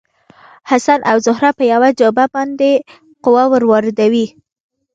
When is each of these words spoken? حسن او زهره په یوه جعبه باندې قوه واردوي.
حسن 0.69 0.99
او 1.11 1.17
زهره 1.25 1.51
په 1.57 1.63
یوه 1.73 1.89
جعبه 1.99 2.25
باندې 2.35 2.71
قوه 3.23 3.43
واردوي. 3.69 4.27